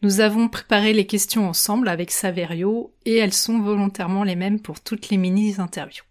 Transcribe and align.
Nous 0.00 0.20
avons 0.20 0.48
préparé 0.48 0.92
les 0.92 1.08
questions 1.08 1.48
ensemble 1.48 1.88
avec 1.88 2.12
Saverio 2.12 2.94
et 3.04 3.16
elles 3.16 3.32
sont 3.32 3.58
volontairement 3.58 4.22
les 4.22 4.36
mêmes 4.36 4.60
pour 4.62 4.80
toutes 4.80 5.08
les 5.08 5.16
mini-interviews. 5.16 6.04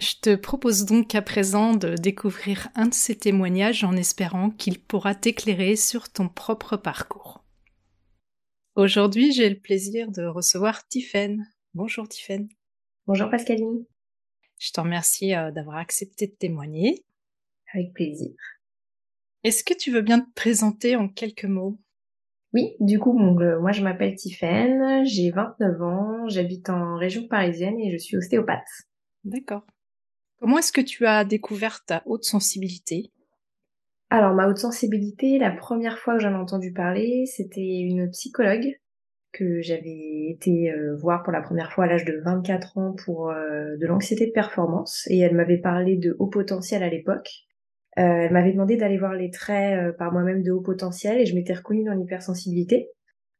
Je 0.00 0.14
te 0.20 0.34
propose 0.34 0.84
donc 0.84 1.14
à 1.14 1.22
présent 1.22 1.74
de 1.74 1.94
découvrir 1.94 2.68
un 2.74 2.86
de 2.86 2.94
ces 2.94 3.16
témoignages 3.16 3.84
en 3.84 3.96
espérant 3.96 4.50
qu'il 4.50 4.80
pourra 4.80 5.14
t'éclairer 5.14 5.76
sur 5.76 6.10
ton 6.10 6.28
propre 6.28 6.76
parcours. 6.76 7.44
Aujourd'hui, 8.74 9.32
j'ai 9.32 9.48
le 9.48 9.60
plaisir 9.60 10.10
de 10.10 10.24
recevoir 10.24 10.86
Tiffaine. 10.88 11.48
Bonjour 11.74 12.08
Tiffaine. 12.08 12.48
Bonjour 13.06 13.30
Pascaline. 13.30 13.84
Je 14.58 14.72
te 14.72 14.80
remercie 14.80 15.36
euh, 15.36 15.52
d'avoir 15.52 15.76
accepté 15.76 16.26
de 16.26 16.32
témoigner. 16.32 17.04
Avec 17.74 17.92
plaisir. 17.92 18.34
Est-ce 19.44 19.62
que 19.62 19.74
tu 19.74 19.92
veux 19.92 20.02
bien 20.02 20.20
te 20.20 20.32
présenter 20.34 20.96
en 20.96 21.08
quelques 21.08 21.44
mots? 21.44 21.78
Oui, 22.54 22.76
du 22.80 22.98
coup, 22.98 23.12
moi 23.12 23.72
je 23.72 23.82
m'appelle 23.82 24.14
Tiffaine, 24.14 25.04
j'ai 25.04 25.30
29 25.30 25.82
ans, 25.82 26.28
j'habite 26.28 26.70
en 26.70 26.96
région 26.96 27.26
parisienne 27.28 27.78
et 27.78 27.90
je 27.90 27.98
suis 27.98 28.16
ostéopathe. 28.16 28.86
D'accord. 29.24 29.66
Comment 30.40 30.58
est-ce 30.58 30.72
que 30.72 30.80
tu 30.80 31.04
as 31.06 31.24
découvert 31.24 31.84
ta 31.84 32.02
haute 32.06 32.24
sensibilité? 32.24 33.12
Alors 34.08 34.34
ma 34.34 34.48
haute 34.48 34.58
sensibilité, 34.58 35.38
la 35.38 35.50
première 35.50 35.98
fois 35.98 36.14
que 36.14 36.20
j'en 36.20 36.32
ai 36.32 36.36
entendu 36.36 36.72
parler, 36.72 37.26
c'était 37.26 37.80
une 37.80 38.08
psychologue 38.10 38.78
que 39.32 39.60
j'avais 39.60 40.30
été 40.30 40.70
euh, 40.72 40.96
voir 40.96 41.22
pour 41.22 41.32
la 41.34 41.42
première 41.42 41.70
fois 41.70 41.84
à 41.84 41.86
l'âge 41.88 42.06
de 42.06 42.18
24 42.24 42.78
ans 42.78 42.94
pour 43.04 43.30
euh, 43.30 43.76
de 43.76 43.86
l'anxiété 43.86 44.26
de 44.26 44.32
performance 44.32 45.06
et 45.10 45.18
elle 45.18 45.34
m'avait 45.34 45.58
parlé 45.58 45.96
de 45.96 46.16
haut 46.18 46.28
potentiel 46.28 46.82
à 46.82 46.88
l'époque 46.88 47.47
euh, 47.98 48.26
elle 48.26 48.32
m'avait 48.32 48.52
demandé 48.52 48.76
d'aller 48.76 48.96
voir 48.96 49.14
les 49.14 49.30
traits 49.30 49.76
euh, 49.76 49.92
par 49.92 50.12
moi-même 50.12 50.42
de 50.42 50.52
haut 50.52 50.60
potentiel 50.60 51.18
et 51.18 51.26
je 51.26 51.34
m'étais 51.34 51.54
reconnue 51.54 51.84
dans 51.84 51.94
l'hypersensibilité. 51.94 52.90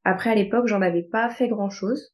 Après, 0.04 0.30
à 0.30 0.34
l'époque, 0.34 0.66
j'en 0.66 0.82
avais 0.82 1.04
pas 1.04 1.30
fait 1.30 1.48
grand-chose. 1.48 2.12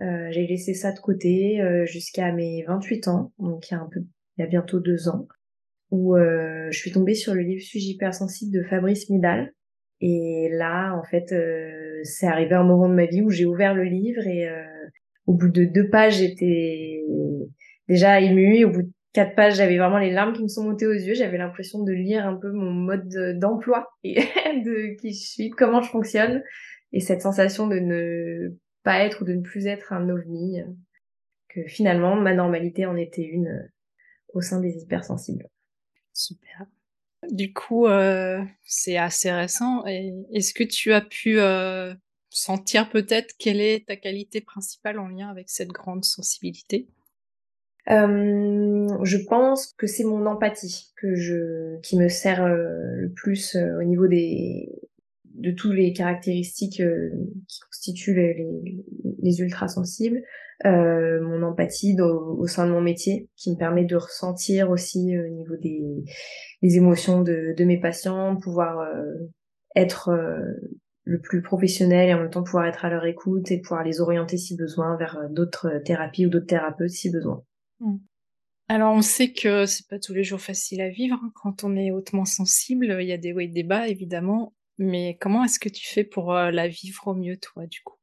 Euh, 0.00 0.28
j'ai 0.30 0.46
laissé 0.46 0.72
ça 0.72 0.92
de 0.92 1.00
côté 1.00 1.60
jusqu'à 1.86 2.32
mes 2.32 2.64
28 2.66 3.08
ans, 3.08 3.32
donc 3.38 3.68
il 3.68 3.74
y 3.74 3.76
a 3.76 3.80
un 3.80 3.88
peu, 3.90 4.00
il 4.36 4.42
y 4.42 4.44
a 4.44 4.46
bientôt 4.46 4.78
deux 4.78 5.08
ans, 5.08 5.26
où 5.90 6.16
je 6.16 6.78
suis 6.78 6.92
tombée 6.92 7.14
sur 7.14 7.34
le 7.34 7.42
livre 7.42 7.62
Suis 7.62 7.84
hypersensible 7.84 8.52
de 8.56 8.62
Fabrice 8.62 9.10
Midal? 9.10 9.52
Et 10.00 10.48
là, 10.52 10.94
en 10.94 11.02
fait, 11.02 11.34
c'est 12.04 12.26
arrivé 12.26 12.54
un 12.54 12.64
moment 12.64 12.88
de 12.88 12.94
ma 12.94 13.06
vie 13.06 13.20
où 13.20 13.30
j'ai 13.30 13.44
ouvert 13.44 13.74
le 13.74 13.84
livre 13.84 14.26
et 14.26 14.48
au 15.26 15.34
bout 15.34 15.48
de 15.48 15.64
deux 15.64 15.88
pages, 15.90 16.18
j'étais 16.18 17.02
déjà 17.88 18.20
émue. 18.20 18.64
Au 18.64 18.70
bout 18.70 18.90
quatre 19.12 19.34
pages, 19.34 19.56
j'avais 19.56 19.78
vraiment 19.78 19.98
les 19.98 20.12
larmes 20.12 20.32
qui 20.32 20.42
me 20.42 20.48
sont 20.48 20.64
montées 20.64 20.86
aux 20.86 20.92
yeux. 20.92 21.14
J'avais 21.14 21.38
l'impression 21.38 21.82
de 21.82 21.92
lire 21.92 22.26
un 22.26 22.36
peu 22.36 22.50
mon 22.52 22.70
mode 22.70 23.38
d'emploi 23.38 23.88
et 24.04 24.14
de 24.64 24.96
qui 25.00 25.12
je 25.12 25.26
suis, 25.26 25.50
comment 25.50 25.82
je 25.82 25.90
fonctionne, 25.90 26.42
et 26.92 27.00
cette 27.00 27.22
sensation 27.22 27.66
de 27.66 27.78
ne 27.78 28.56
pas 28.82 29.00
être 29.00 29.22
ou 29.22 29.24
de 29.24 29.34
ne 29.34 29.42
plus 29.42 29.66
être 29.66 29.92
un 29.92 30.08
ovni, 30.08 30.62
que 31.48 31.64
finalement 31.66 32.16
ma 32.16 32.34
normalité 32.34 32.86
en 32.86 32.96
était 32.96 33.24
une 33.24 33.48
euh, 33.48 33.72
au 34.32 34.40
sein 34.40 34.60
des 34.60 34.82
hypersensibles. 34.82 35.48
Super. 36.12 36.66
Du 37.30 37.52
coup, 37.52 37.86
euh, 37.86 38.42
c'est 38.64 38.96
assez 38.96 39.30
récent. 39.30 39.84
Est-ce 39.84 40.54
que 40.54 40.64
tu 40.64 40.92
as 40.92 41.02
pu 41.02 41.38
euh, 41.38 41.94
sentir 42.30 42.88
peut-être 42.88 43.34
quelle 43.38 43.60
est 43.60 43.86
ta 43.86 43.96
qualité 43.96 44.40
principale 44.40 44.98
en 44.98 45.08
lien 45.08 45.28
avec 45.28 45.50
cette 45.50 45.68
grande 45.68 46.04
sensibilité? 46.04 46.88
Euh, 47.88 48.88
je 49.02 49.16
pense 49.28 49.72
que 49.78 49.86
c'est 49.86 50.04
mon 50.04 50.26
empathie 50.26 50.92
que 50.96 51.14
je 51.14 51.78
qui 51.80 51.98
me 51.98 52.08
sert 52.08 52.44
euh, 52.44 52.96
le 52.96 53.10
plus 53.10 53.56
euh, 53.56 53.78
au 53.80 53.84
niveau 53.84 54.06
des 54.06 54.68
de 55.24 55.52
tous 55.52 55.72
les 55.72 55.94
caractéristiques 55.94 56.82
qui 57.48 57.60
constituent 57.60 58.14
les, 58.14 58.46
les, 59.22 59.48
sensibles. 59.68 60.20
mon 60.64 61.42
empathie 61.42 61.96
au 61.98 62.46
sein 62.46 62.66
de 62.66 62.72
mon 62.72 62.82
métier 62.82 63.30
qui 63.36 63.50
me 63.50 63.56
permet 63.56 63.86
de 63.86 63.96
ressentir 63.96 64.70
aussi 64.70 65.16
au 65.16 65.28
niveau 65.28 65.56
des, 65.56 66.04
des 66.62 66.76
émotions 66.76 67.22
de, 67.22 67.54
de, 67.56 67.64
mes 67.64 67.80
patients, 67.80 68.36
pouvoir 68.36 68.86
être 69.76 70.10
le 71.04 71.20
plus 71.20 71.40
professionnel 71.40 72.10
et 72.10 72.14
en 72.14 72.18
même 72.18 72.30
temps 72.30 72.42
pouvoir 72.42 72.66
être 72.66 72.84
à 72.84 72.90
leur 72.90 73.06
écoute 73.06 73.50
et 73.50 73.62
pouvoir 73.62 73.82
les 73.82 74.02
orienter 74.02 74.36
si 74.36 74.56
besoin 74.56 74.98
vers 74.98 75.18
d'autres 75.30 75.80
thérapies 75.86 76.26
ou 76.26 76.28
d'autres 76.28 76.46
thérapeutes 76.46 76.90
si 76.90 77.10
besoin. 77.10 77.42
Mm. 77.80 77.96
Alors 78.68 78.94
on 78.94 79.02
sait 79.02 79.32
que 79.32 79.66
c'est 79.66 79.88
pas 79.88 79.98
tous 79.98 80.14
les 80.14 80.22
jours 80.22 80.40
facile 80.40 80.80
à 80.80 80.88
vivre 80.88 81.18
hein. 81.22 81.32
quand 81.34 81.64
on 81.64 81.74
est 81.76 81.90
hautement 81.90 82.24
sensible. 82.24 82.96
Il 83.00 83.08
y 83.08 83.12
a 83.12 83.16
des 83.16 83.32
hauts 83.32 83.40
et 83.40 83.48
des 83.48 83.64
bas 83.64 83.88
évidemment, 83.88 84.54
mais 84.78 85.16
comment 85.20 85.42
est-ce 85.44 85.58
que 85.58 85.68
tu 85.68 85.86
fais 85.86 86.04
pour 86.04 86.32
euh, 86.32 86.52
la 86.52 86.68
vivre 86.68 87.08
au 87.08 87.14
mieux 87.14 87.36
toi 87.36 87.66
du 87.66 87.80
coup? 87.82 87.96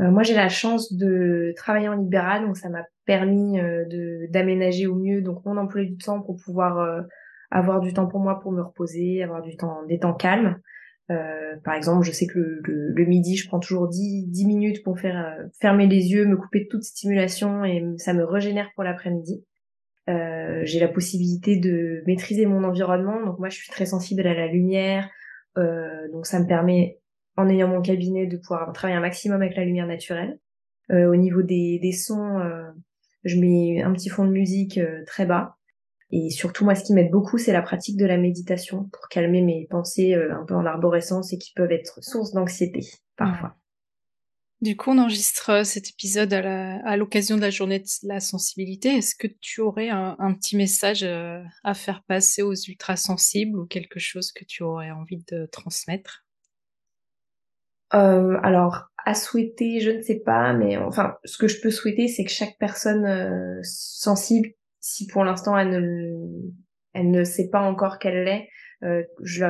Euh, 0.00 0.10
Moi 0.10 0.22
j'ai 0.22 0.34
la 0.34 0.48
chance 0.48 0.94
de 0.94 1.52
travailler 1.56 1.88
en 1.88 1.96
libéral, 1.96 2.46
donc 2.46 2.56
ça 2.56 2.70
m'a 2.70 2.84
permis 3.04 3.60
euh, 3.60 3.84
d'aménager 4.30 4.86
au 4.86 4.94
mieux 4.94 5.20
donc 5.20 5.44
mon 5.44 5.58
emploi 5.58 5.84
du 5.84 5.98
temps 5.98 6.22
pour 6.22 6.36
pouvoir 6.42 7.04
avoir 7.50 7.80
du 7.80 7.92
temps 7.92 8.06
pour 8.06 8.20
moi 8.20 8.40
pour 8.40 8.50
me 8.52 8.62
reposer, 8.62 9.22
avoir 9.22 9.42
du 9.42 9.56
temps 9.58 9.82
des 9.86 9.98
temps 9.98 10.14
calmes. 10.14 10.58
Par 11.08 11.74
exemple, 11.74 12.06
je 12.06 12.12
sais 12.12 12.26
que 12.26 12.38
le, 12.38 12.92
le, 12.94 13.04
midi, 13.04 13.36
je 13.36 13.46
prends 13.46 13.60
toujours 13.60 13.88
10, 13.88 14.28
10 14.28 14.46
minutes 14.46 14.82
pour 14.82 14.98
faire 14.98 15.36
fermer 15.60 15.86
les 15.86 16.10
yeux, 16.10 16.24
me 16.24 16.36
couper 16.36 16.60
de 16.60 16.68
toute 16.68 16.84
stimulation 16.84 17.64
et 17.64 17.84
ça 17.98 18.14
me 18.14 18.24
régénère 18.24 18.70
pour 18.74 18.84
l'après-midi. 18.84 19.44
Euh, 20.08 20.62
j'ai 20.64 20.80
la 20.80 20.88
possibilité 20.88 21.56
de 21.56 22.02
maîtriser 22.06 22.46
mon 22.46 22.64
environnement. 22.64 23.24
Donc 23.24 23.38
moi, 23.38 23.48
je 23.48 23.56
suis 23.56 23.70
très 23.70 23.86
sensible 23.86 24.26
à 24.26 24.34
la 24.34 24.46
lumière. 24.46 25.08
Euh, 25.58 26.10
donc 26.12 26.26
ça 26.26 26.40
me 26.40 26.46
permet, 26.46 26.98
en 27.36 27.48
ayant 27.48 27.68
mon 27.68 27.82
cabinet, 27.82 28.26
de 28.26 28.36
pouvoir 28.36 28.72
travailler 28.72 28.98
un 28.98 29.02
maximum 29.02 29.40
avec 29.40 29.56
la 29.56 29.64
lumière 29.64 29.86
naturelle. 29.86 30.38
Euh, 30.90 31.10
au 31.10 31.16
niveau 31.16 31.42
des, 31.42 31.78
des 31.80 31.92
sons, 31.92 32.40
euh, 32.40 32.70
je 33.24 33.38
mets 33.38 33.82
un 33.82 33.92
petit 33.92 34.08
fond 34.08 34.24
de 34.24 34.32
musique 34.32 34.78
euh, 34.78 35.04
très 35.06 35.26
bas. 35.26 35.56
Et 36.12 36.30
surtout, 36.30 36.64
moi, 36.64 36.74
ce 36.74 36.84
qui 36.84 36.92
m'aide 36.92 37.10
beaucoup, 37.10 37.38
c'est 37.38 37.52
la 37.52 37.62
pratique 37.62 37.96
de 37.96 38.06
la 38.06 38.18
méditation 38.18 38.84
pour 38.92 39.08
calmer 39.08 39.42
mes 39.42 39.66
pensées 39.70 40.14
un 40.14 40.44
peu 40.44 40.54
en 40.54 40.66
arborescence 40.66 41.32
et 41.32 41.38
qui 41.38 41.52
peuvent 41.54 41.72
être 41.72 42.04
source 42.04 42.32
d'anxiété 42.32 42.80
parfois. 43.16 43.56
Du 44.62 44.76
coup, 44.76 44.90
on 44.90 44.98
enregistre 44.98 45.50
euh, 45.50 45.64
cet 45.64 45.90
épisode 45.90 46.32
à 46.32 46.96
l'occasion 46.96 47.34
de 47.34 47.40
la 47.40 47.50
journée 47.50 47.80
de 47.80 47.86
la 48.04 48.20
sensibilité. 48.20 48.90
Est-ce 48.90 49.16
que 49.16 49.26
tu 49.40 49.60
aurais 49.60 49.88
un, 49.88 50.34
petit 50.34 50.56
message 50.56 51.02
euh, 51.02 51.42
à 51.64 51.74
faire 51.74 52.04
passer 52.06 52.42
aux 52.42 52.54
ultra-sensibles 52.54 53.58
ou 53.58 53.66
quelque 53.66 53.98
chose 53.98 54.30
que 54.30 54.44
tu 54.44 54.62
aurais 54.62 54.92
envie 54.92 55.24
de 55.28 55.46
transmettre? 55.46 56.24
Euh, 57.92 58.38
Alors, 58.44 58.92
à 59.04 59.14
souhaiter, 59.14 59.80
je 59.80 59.90
ne 59.90 60.00
sais 60.00 60.20
pas, 60.20 60.52
mais 60.52 60.76
enfin, 60.76 61.16
ce 61.24 61.38
que 61.38 61.48
je 61.48 61.60
peux 61.60 61.72
souhaiter, 61.72 62.06
c'est 62.06 62.22
que 62.22 62.30
chaque 62.30 62.56
personne 62.60 63.60
sensible 63.64 64.50
si 64.82 65.06
pour 65.06 65.24
l'instant 65.24 65.56
elle 65.56 65.70
ne, 65.70 66.52
elle 66.92 67.10
ne 67.10 67.24
sait 67.24 67.48
pas 67.48 67.60
encore 67.60 67.98
qu'elle 67.98 68.24
l'est, 68.24 68.48
euh, 68.82 69.02
je, 69.22 69.44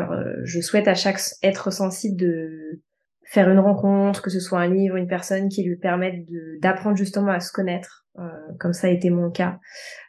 je 0.44 0.61
souhaite 0.61 0.87
à 0.87 0.94
chaque 0.94 1.19
être 1.43 1.73
sensible 1.73 2.17
de 2.17 2.82
faire 3.25 3.49
une 3.50 3.58
rencontre, 3.58 4.20
que 4.20 4.31
ce 4.31 4.40
soit 4.40 4.61
un 4.61 4.69
livre, 4.69 4.96
une 4.96 5.08
personne 5.08 5.49
qui 5.49 5.64
lui 5.64 5.76
permette 5.76 6.26
d'apprendre 6.61 6.99
justement 6.99 7.32
à 7.32 7.40
se 7.40 7.50
connaître, 7.50 8.06
euh, 8.19 8.29
comme 8.61 8.75
ça 8.75 8.88
a 8.88 8.90
été 8.90 9.08
mon 9.08 9.31
cas, 9.31 9.58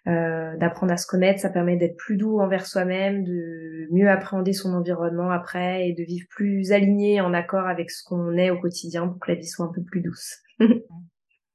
euh, 0.08 0.58
d'apprendre 0.58 0.92
à 0.92 0.98
se 0.98 1.08
connaître, 1.08 1.40
ça 1.40 1.50
permet 1.50 1.78
d'être 1.78 1.96
plus 1.96 2.18
doux 2.18 2.42
envers 2.42 2.66
soi-même, 2.66 3.24
de 3.24 3.88
mieux 3.92 4.10
appréhender 4.10 4.52
son 4.52 4.74
environnement 4.74 5.32
après 5.32 5.88
et 5.88 5.94
de 5.94 6.04
vivre 6.04 6.28
plus 6.30 6.74
aligné, 6.74 7.22
en 7.22 7.34
accord 7.34 7.66
avec 7.66 7.92
ce 7.92 8.04
qu'on 8.04 8.36
est 8.36 8.50
au 8.50 8.60
quotidien 8.60 9.08
pour 9.08 9.20
que 9.20 9.32
la 9.32 9.38
vie 9.38 9.48
soit 9.48 9.68
un 9.68 9.72
peu 9.74 9.84
plus 9.84 10.02
douce. 10.02 10.40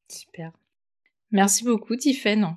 Super. 0.08 0.52
Merci 1.30 1.64
beaucoup, 1.64 1.96
Tiffaine. 1.96 2.56